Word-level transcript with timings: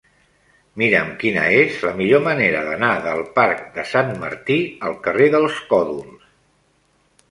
Mira'm 0.81 1.11
quina 1.23 1.43
és 1.57 1.77
la 1.89 1.93
millor 1.99 2.25
manera 2.29 2.65
d'anar 2.71 2.91
del 3.05 3.23
parc 3.39 3.63
de 3.79 3.87
Sant 3.93 4.13
Martí 4.27 4.61
al 4.91 5.01
carrer 5.09 5.33
dels 5.39 5.65
Còdols. 5.73 6.31